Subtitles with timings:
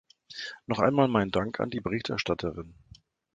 [0.65, 2.73] Noch einmal mein Dank an die Berichterstatterin.